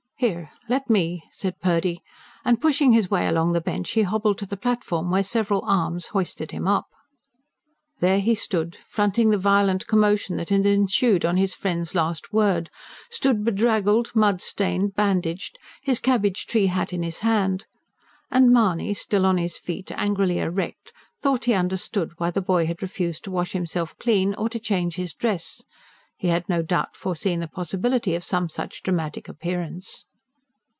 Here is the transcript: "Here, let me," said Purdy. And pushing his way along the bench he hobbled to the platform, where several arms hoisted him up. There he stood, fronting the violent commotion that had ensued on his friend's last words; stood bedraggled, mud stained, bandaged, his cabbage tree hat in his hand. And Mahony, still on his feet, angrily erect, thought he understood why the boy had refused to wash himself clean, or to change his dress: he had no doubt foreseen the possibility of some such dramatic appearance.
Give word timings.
"Here, 0.21 0.51
let 0.69 0.87
me," 0.87 1.23
said 1.31 1.59
Purdy. 1.59 2.03
And 2.45 2.61
pushing 2.61 2.91
his 2.91 3.09
way 3.09 3.25
along 3.25 3.53
the 3.53 3.59
bench 3.59 3.89
he 3.93 4.03
hobbled 4.03 4.37
to 4.37 4.45
the 4.45 4.55
platform, 4.55 5.09
where 5.09 5.23
several 5.23 5.65
arms 5.65 6.09
hoisted 6.13 6.51
him 6.51 6.67
up. 6.67 6.85
There 7.97 8.19
he 8.19 8.35
stood, 8.35 8.77
fronting 8.87 9.31
the 9.31 9.39
violent 9.39 9.87
commotion 9.87 10.37
that 10.37 10.49
had 10.49 10.67
ensued 10.67 11.25
on 11.25 11.37
his 11.37 11.55
friend's 11.55 11.95
last 11.95 12.31
words; 12.31 12.69
stood 13.09 13.43
bedraggled, 13.43 14.11
mud 14.15 14.43
stained, 14.43 14.93
bandaged, 14.93 15.57
his 15.81 15.99
cabbage 15.99 16.45
tree 16.45 16.67
hat 16.67 16.93
in 16.93 17.01
his 17.01 17.21
hand. 17.21 17.65
And 18.29 18.51
Mahony, 18.51 18.93
still 18.93 19.25
on 19.25 19.39
his 19.39 19.57
feet, 19.57 19.91
angrily 19.91 20.37
erect, 20.37 20.93
thought 21.23 21.45
he 21.45 21.55
understood 21.55 22.11
why 22.19 22.29
the 22.29 22.41
boy 22.43 22.67
had 22.67 22.83
refused 22.83 23.23
to 23.23 23.31
wash 23.31 23.53
himself 23.53 23.97
clean, 23.97 24.35
or 24.35 24.49
to 24.49 24.59
change 24.59 24.97
his 24.97 25.15
dress: 25.15 25.63
he 26.15 26.27
had 26.27 26.47
no 26.47 26.61
doubt 26.61 26.95
foreseen 26.95 27.39
the 27.39 27.47
possibility 27.47 28.13
of 28.13 28.23
some 28.23 28.49
such 28.49 28.83
dramatic 28.83 29.27
appearance. 29.27 30.05